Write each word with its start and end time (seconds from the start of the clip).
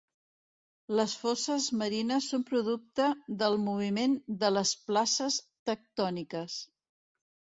Les 0.99 1.11
fosses 1.23 1.65
marines 1.81 2.29
són 2.31 2.45
producte 2.47 3.09
del 3.43 3.57
moviment 3.65 4.15
de 4.45 4.51
les 4.53 4.71
places 4.87 5.37
tectòniques. 5.71 6.57